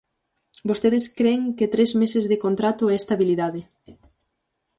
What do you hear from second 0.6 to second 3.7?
Vostedes cren que tres meses de contrato é estabilidade.